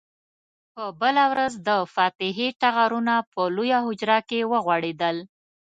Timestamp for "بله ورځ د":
1.01-1.69